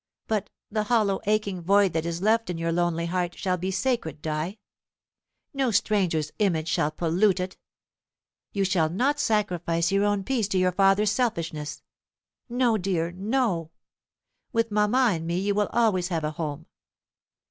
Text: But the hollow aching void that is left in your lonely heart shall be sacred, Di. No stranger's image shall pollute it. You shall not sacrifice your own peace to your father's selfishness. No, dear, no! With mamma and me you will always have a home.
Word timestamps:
But 0.27 0.49
the 0.71 0.85
hollow 0.85 1.19
aching 1.27 1.61
void 1.61 1.93
that 1.93 2.07
is 2.07 2.23
left 2.23 2.49
in 2.49 2.57
your 2.57 2.71
lonely 2.71 3.05
heart 3.05 3.37
shall 3.37 3.55
be 3.57 3.69
sacred, 3.69 4.19
Di. 4.19 4.57
No 5.53 5.69
stranger's 5.69 6.31
image 6.39 6.67
shall 6.69 6.89
pollute 6.89 7.39
it. 7.39 7.55
You 8.51 8.63
shall 8.65 8.89
not 8.89 9.19
sacrifice 9.19 9.91
your 9.91 10.05
own 10.05 10.23
peace 10.23 10.47
to 10.47 10.57
your 10.57 10.71
father's 10.71 11.11
selfishness. 11.11 11.83
No, 12.49 12.79
dear, 12.79 13.11
no! 13.11 13.69
With 14.51 14.71
mamma 14.71 15.09
and 15.13 15.27
me 15.27 15.37
you 15.37 15.53
will 15.53 15.69
always 15.71 16.07
have 16.07 16.23
a 16.23 16.31
home. 16.31 16.65